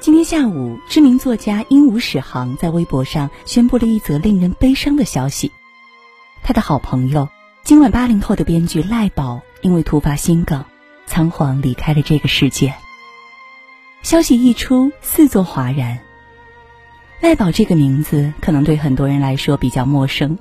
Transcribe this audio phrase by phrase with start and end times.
[0.00, 5.52] 今天下午，知名作家鹦鹉史航在微博上宣布了一则令人悲伤的消息：
[6.42, 7.28] 他的好朋友，
[7.64, 10.64] 今晚八零后的编剧赖宝，因为突发心梗，
[11.04, 12.74] 仓皇离开了这个世界。
[14.00, 15.98] 消息一出，四座哗然。
[17.20, 20.38] 赖宝这个名字可能对很多人来说比较陌生，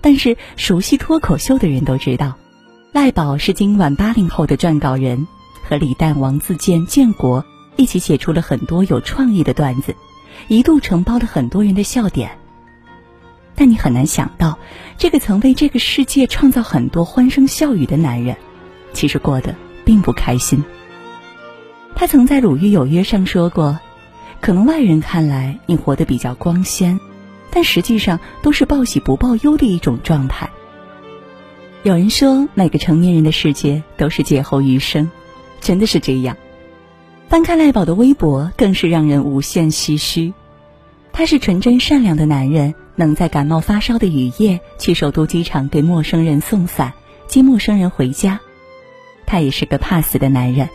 [0.00, 2.32] 但是熟悉脱口秀的人都知道，
[2.92, 5.28] 赖宝是今晚八零后的撰稿人，
[5.68, 7.44] 和李诞、王自健、建国。
[7.76, 9.94] 一起写出了很多有创意的段子，
[10.48, 12.38] 一度承包了很多人的笑点。
[13.54, 14.58] 但你很难想到，
[14.98, 18.36] 这个曾为这个世界创造很多欢声笑语的男人，
[18.92, 19.54] 其实过得
[19.84, 20.62] 并不开心。
[21.94, 23.78] 他曾在《鲁豫有约》上说过
[24.42, 27.00] ：“可能外人看来你活得比较光鲜，
[27.50, 30.50] 但实际上都是报喜不报忧的一种状态。”
[31.82, 35.10] 有人说，每个成年人的世界都是劫后余生，
[35.60, 36.36] 真的是这样。
[37.28, 40.32] 翻看赖宝的微博，更是让人无限唏嘘。
[41.12, 46.92] 他是纯真善良的男人，能在感冒发烧的雨夜去首都机场给陌生人送伞，
[47.26, 48.38] 接陌生人回家。
[49.26, 50.68] 他也是个怕死的男人，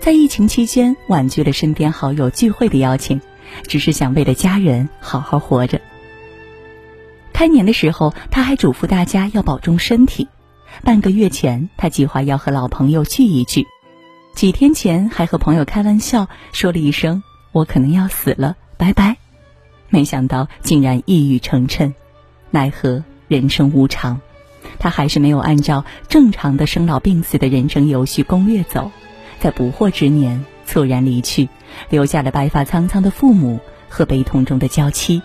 [0.00, 3.20] 在疫情期间婉拒了身边好友聚会的邀请，
[3.66, 5.78] 只是想为了家人好好活着。
[7.34, 10.26] 开年的时候，他还嘱咐大家要保重身体。
[10.82, 13.66] 半个月前，他计划要和老朋友聚一聚。
[14.38, 19.16] 几天前还和朋友开玩笑说了一声“我可能要死了，拜拜”，
[19.90, 21.92] 没想到竟然一语成谶。
[22.52, 24.20] 奈何人生无常，
[24.78, 28.92] 他还是没有按照正常的生老病死的人生游戏攻略走，
[29.40, 31.48] 在不惑之年猝然离去，
[31.90, 33.58] 留下了白发苍苍的父母
[33.88, 35.20] 和悲痛中的娇妻。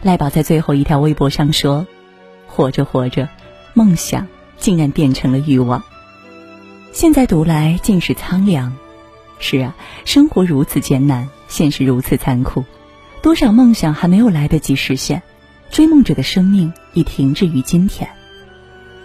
[0.00, 1.86] 赖宝在最后一条微博上说
[2.48, 3.28] ：“活着活着，
[3.74, 4.26] 梦想
[4.56, 5.84] 竟然变成了欲望。”
[6.92, 8.76] 现在读来尽是苍凉，
[9.38, 12.64] 是啊，生活如此艰难，现实如此残酷，
[13.22, 15.22] 多少梦想还没有来得及实现，
[15.70, 18.10] 追梦者的生命已停滞于今天。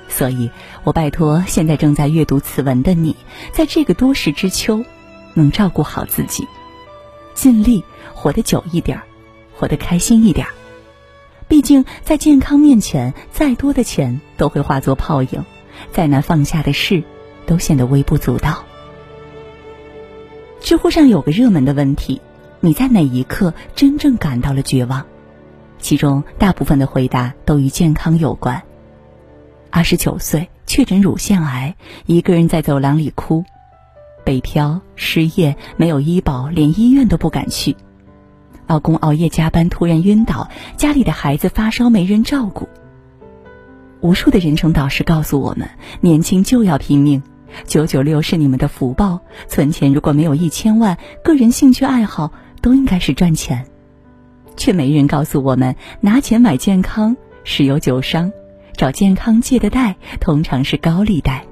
[0.10, 0.50] 所以，
[0.84, 3.16] 我拜托现在正在阅读此文的你，
[3.54, 4.84] 在这个多事之秋，
[5.36, 6.48] 能照顾好自己，
[7.36, 7.84] 尽力
[8.16, 9.00] 活得久一点，
[9.54, 10.48] 活得开心一点。
[11.48, 15.46] 毕竟，在健康面前，再多的钱都会化作泡影，
[15.92, 17.04] 再难放下的事。
[17.46, 18.64] 都显得微不足道。
[20.62, 22.22] 知乎上有个热门的问题：
[22.60, 25.06] 你在哪一刻真正感到了绝望？
[25.78, 28.64] 其中大部分的回答都与健康有关。
[29.70, 31.76] 二十九岁确诊乳腺癌，
[32.06, 33.44] 一个人在走廊里哭，
[34.24, 37.76] 北漂失业，没有医保，连医院都不敢去。
[38.66, 42.68] 老公熬夜加班突然晕倒，家里的孩子发烧没人照顾。
[44.02, 45.70] 无数的人生导师告诉我们：
[46.02, 47.22] 年轻就要拼命。
[47.66, 53.66] 九九六是你们的福报，存钱如果没有一千万，个人兴趣爱好都应该是赚钱，
[54.58, 58.32] 却没人告诉我们，拿钱买健康十有九伤，
[58.76, 61.46] 找健康借的贷通常是高利贷。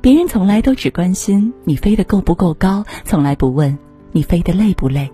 [0.00, 3.76] 别人从来都只关心你飞得够不够高，从来不问
[4.12, 5.10] 你飞得累不累，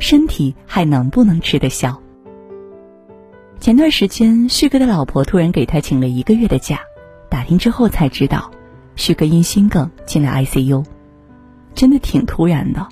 [0.00, 1.98] 身体还能不能吃得消。
[3.58, 6.80] 前段时间，旭哥的老婆突然给他请了一个月的假，
[7.30, 8.50] 打听之后才知道。
[8.96, 10.84] 旭哥因心梗进了 ICU，
[11.74, 12.86] 真的挺突然的。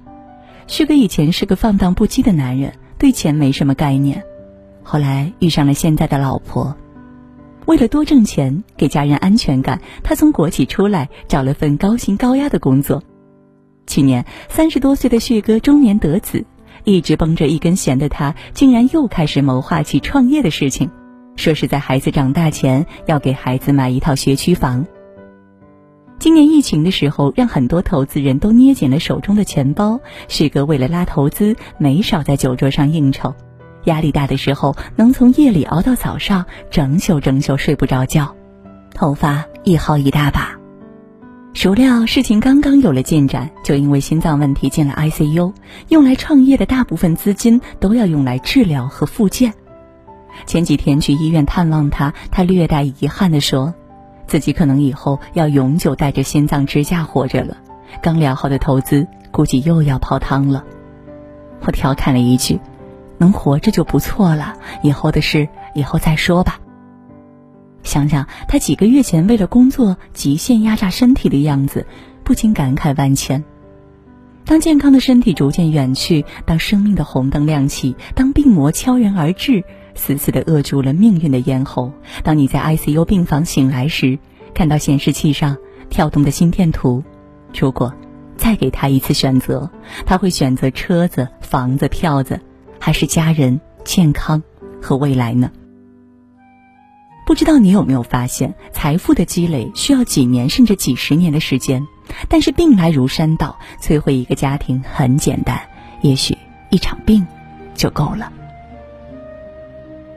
[0.67, 4.23] 旭哥以前是个放荡不羁的男人，对钱没什么概念。
[4.83, 6.77] 后来遇上了现在的老婆，
[7.67, 13.03] 为了多挣钱，给家人安全感，他从国企出来找了份高薪高压的工作。
[13.87, 16.45] 去年三十多岁的旭哥中年得子，
[16.85, 20.91] 一直绷着一根弦的他，竟然又开始谋划起创业的事情，
[21.37, 24.87] 说是在孩子长大前要给孩子买一套学区房。
[26.33, 30.01] 今年疫情的时候，让很多投资人都捏紧了手中的钱包。
[30.29, 33.35] 旭哥为了拉投资，没少在酒桌上应酬。
[33.85, 38.35] 压力大的时候，能从夜里熬到早上，整宿整宿睡不着觉，
[38.95, 40.59] 头发一薅一大把。
[41.53, 45.53] 孰料事情刚刚有了进展，就因为心脏问题进了 ICU。
[45.91, 49.53] 用来创业的大部分资金都要用来治疗和复健。
[50.47, 53.75] 前几天去医院探望他，他略带遗憾地说。
[54.33, 57.59] 自己可能以后要永久带着心脏支架活着了，
[58.01, 60.65] 刚聊好的投资估计又要泡汤了。
[61.61, 62.59] 我调侃了一句
[63.21, 66.59] ：“能活着就不错了，以后的事以后再说吧。”
[67.85, 71.87] 想想他几个月前为了工作极限压榨身体的样子，
[72.25, 73.45] 不禁感慨万千。
[74.47, 79.63] 当健康的身体逐渐远去，当生命的红灯亮起，当病魔悄然而至。
[80.03, 81.93] 死死地扼住了命运的咽喉。
[82.25, 84.19] 当你在 ICU 病房醒来时，
[84.53, 85.57] 看到显示器上
[85.91, 87.05] 跳动的心电图，
[87.57, 87.95] 如果
[88.37, 89.71] 再给他一次选择，
[90.05, 92.41] 他会选择车子、房子、票子，
[92.81, 94.43] 还是家人、健康
[94.83, 95.53] 和未来呢？
[97.25, 101.87] 不知道你有没有发现，财富的积累需要几年甚至几十年的时间，
[102.29, 105.61] 但是病来如山倒，摧毁一个家庭很简单，
[106.01, 106.37] 也许
[106.71, 107.25] 一场病
[107.77, 108.33] 就够了。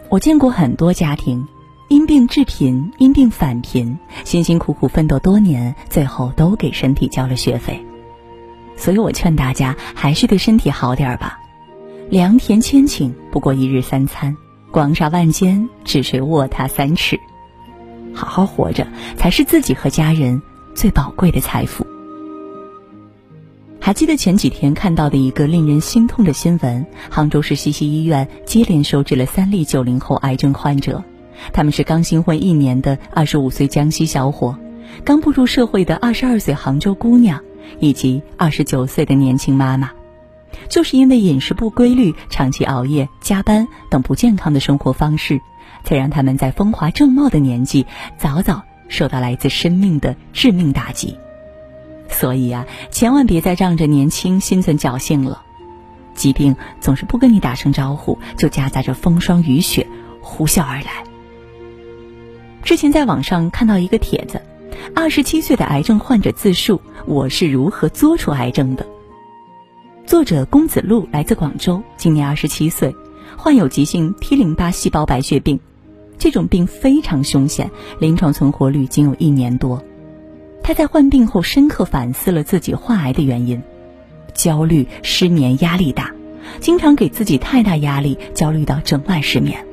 [0.09, 1.45] 我见过很多家庭，
[1.89, 7.83] 因病致贫，因病返贫，辛辛苦苦奋斗多年，最后都给身体交了学费。
[8.77, 11.39] 所以我劝大家，还是对身体好点儿吧。
[12.09, 14.31] 良田千顷，不过一日三餐；
[14.71, 17.19] 广厦万间，只睡卧榻三尺。
[18.13, 18.87] 好好活着，
[19.17, 20.41] 才是自己和家人
[20.75, 21.85] 最宝贵的财富。
[23.85, 31.03] 还记得前几天看到的一个令人心痛的新闻：杭州市西溪医院接连收治了三例九零后癌症患者，
[31.53, 34.57] 他们是刚新婚一年的二十五岁江西小伙，
[35.03, 37.39] 刚步入社会的二十二岁杭州姑娘。
[37.79, 39.91] 以及二十九岁的年轻妈妈，
[40.67, 45.39] 就是因为饮食不规律、长期熬夜、加班等不健康的生活方式，
[45.83, 47.85] 才让他们在风华正茂的年纪
[48.17, 51.15] 早早受到来自生命的致命打击。
[52.09, 55.41] 所以啊，千万别再仗着年轻心存侥幸了，
[56.13, 59.87] 疾病总是不跟你打声招呼，就夹杂着风霜雨雪
[60.21, 61.03] 呼啸而来。
[62.63, 64.41] 之前在网上看到一个帖子。
[64.93, 68.85] 二十七岁的癌症患者自述：“我是如何作出癌症的？”
[70.05, 72.95] 作者龚子路来自广州，今年二十七岁，
[73.35, 75.59] 患有急性 T 淋巴细胞白血病，
[76.19, 79.83] 这种病非常凶险，临床存活率仅有一年多。
[80.63, 83.61] 他在患病后深刻反思了自己患癌的原因：
[84.33, 86.11] 焦虑、失眠、压力大，
[86.59, 89.65] 经常给自己太大压力，焦虑到整晚失眠，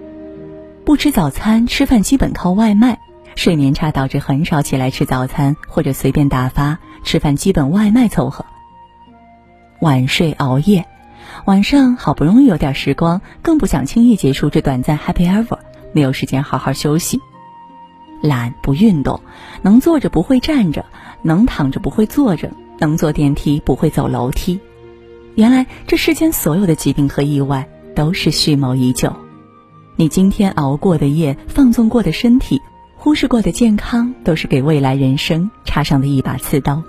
[0.85, 2.99] 不吃早餐，吃饭基本靠外卖。
[3.35, 8.45] 睡眠差导致很少起来吃早餐，或者随便打发吃饭，基本外卖凑合。
[9.81, 10.85] 晚睡熬夜，
[11.47, 15.59] 晚上好不容易有点时光，更不想轻易结束这短暂 happy hour，
[15.93, 17.21] 没有时间好好休息。
[18.23, 19.21] 懒不运动，
[19.61, 20.87] 能坐着不会站着，
[21.21, 24.59] 能躺着不会坐着，能坐电梯不会走楼梯。
[25.35, 29.13] 原来这世间所有的疾病和意外都是蓄谋已久。
[29.97, 32.61] 你今天熬过的夜，放纵过的身体。
[32.97, 36.81] 忽视过的健康，都是给未来人生插上的一把刺刀。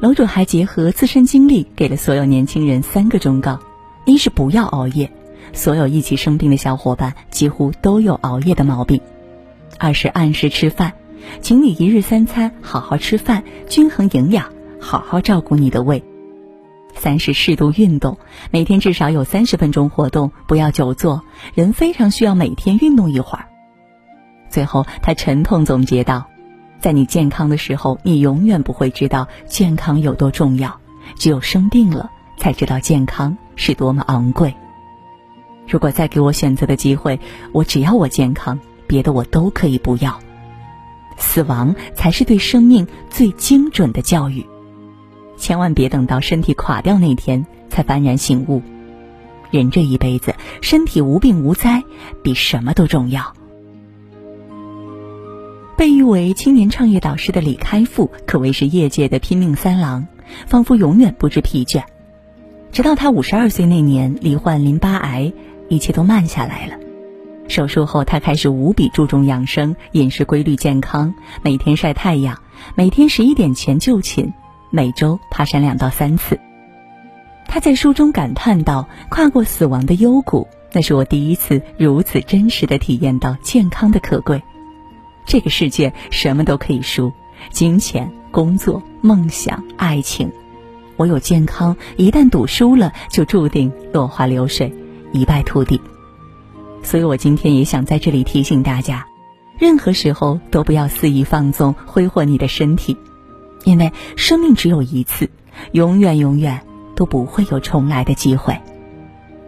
[0.00, 3.60] 楼主还结合自身经历，给了所有年轻人三个忠告：
[4.06, 5.12] 一是不要熬夜，
[5.52, 8.98] 所有一起生病的小伙伴几乎都有熬夜的毛病；
[9.78, 10.92] 二是按时吃饭，
[11.40, 16.02] 请你一日三餐好好吃饭，均衡营养，好好照顾你的胃；
[16.94, 18.18] 三是适度运动，
[18.50, 21.22] 每天至少有三十分钟活动，不要久坐，
[21.54, 23.46] 人非常需要每天运动一会儿。
[24.50, 26.26] 最后，他沉痛总结道
[26.80, 30.70] ：“在你健康的时候，你永远不会知道健康有多重要；
[31.16, 34.54] 只有生病了，才知道健康是多么昂贵。
[35.68, 37.20] 如果再给我选择的机会，
[37.52, 40.18] 我只要我健康，别的我都可以不要。
[41.16, 44.46] 死亡才是对生命最精准的教育。
[45.36, 48.62] 千万别等到身体垮掉那天才幡然醒悟，
[49.52, 51.84] 人这一辈子，身体无病无灾，
[52.24, 53.34] 比什么都重要。”
[55.76, 60.08] 被誉为青年创业导师的李开复，可谓是业界的拼命三郎，
[60.48, 61.84] 仿佛永远不知疲倦。
[62.72, 65.32] 直到他五十二岁那年罹患淋巴癌，
[65.68, 66.87] 一切都慢下来了。
[67.48, 72.38] 手术后，他开始无比注重养生，饮食规律健康，每天晒太阳，
[72.74, 74.32] 每天十一点前就寝，
[74.70, 76.38] 每周爬山两到三次。
[77.46, 84.42] 他在书中感叹道：“跨过死亡的幽谷，那是我第一次如此真实的体验到健康的可贵。”
[85.24, 87.10] 这个世界什么都可以输，
[87.50, 90.30] 金钱、工作、梦想、爱情，
[90.98, 94.70] 我有健康，一旦赌输了，就注定落花流水，
[95.12, 95.80] 一败涂地。
[96.82, 99.06] 所以我今天也想在这里提醒大家，
[99.58, 102.96] 任何时候都不要肆意放纵挥霍你的身体，
[103.64, 105.28] 因为生命只有一次，
[105.72, 106.62] 永远永远
[106.94, 108.58] 都不会有重来的机会。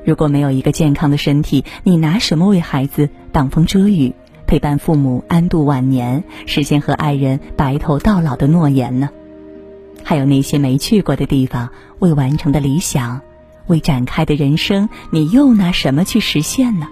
[0.04, 4.14] 如果没有一个健康的身体，你拿什么为孩子挡风遮雨？
[4.46, 9.10] 陪伴父母安度晚年，实现和爱人白头到老的诺言呢？
[10.02, 11.70] 还有那些没去过的地方，
[12.00, 13.20] 未完成的理想，
[13.68, 16.88] 未展开的人生，你又拿什么去实现呢？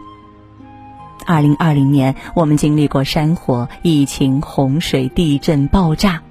[1.29, 6.23] 二零二零年，我们经历过山火、疫情、洪水、地震、爆炸，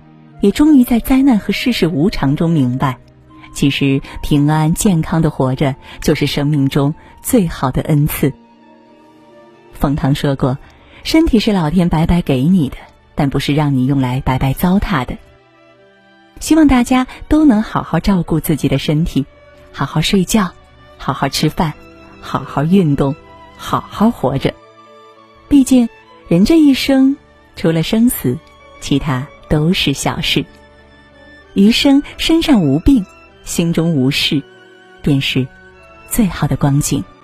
[0.42, 2.98] 也终于在灾难和世事无常中明白，
[3.54, 8.34] 其实平安健康的活着，就是生命中最好的恩赐。
[9.72, 10.58] 冯唐说过。
[11.04, 12.76] 身体是老天白白给你的，
[13.16, 15.16] 但不是让你用来白白糟蹋的。
[16.42, 19.26] 希望大家都能好好照顾自己的身体，
[19.72, 20.52] 好好睡觉，
[20.98, 21.72] 好好吃饭，
[22.20, 23.16] 好好运动，
[23.56, 24.54] 好好活着。
[25.68, 25.90] 见，
[26.30, 27.18] 人这一生，
[27.58, 28.40] 除了生死，
[28.80, 30.46] 其他都是小事。
[31.56, 33.06] 余生身上无病，
[33.44, 34.42] 心中无事，
[35.02, 35.46] 便是
[36.10, 37.04] 最好的光景。